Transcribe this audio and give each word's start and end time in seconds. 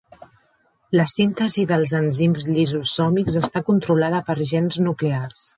La 0.99 1.05
síntesis 1.11 1.67
dels 1.73 1.93
enzims 2.01 2.47
lisosòmics 2.57 3.39
està 3.45 3.65
controlada 3.71 4.27
por 4.31 4.45
gens 4.55 4.85
nuclears. 4.91 5.49